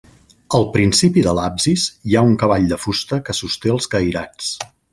[0.59, 4.49] Al principi de l'absis hi ha un cavall de fusta que sosté els cairats.